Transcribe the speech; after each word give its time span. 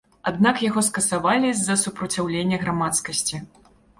Аднак 0.29 0.61
яго 0.69 0.81
скасавалі 0.87 1.51
з-за 1.59 1.75
супраціўлення 1.83 2.57
грамадскасці. 2.65 3.43